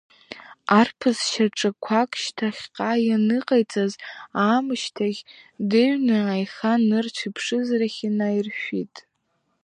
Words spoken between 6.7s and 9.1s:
нырцә иԥшыз рахь инаиршәит.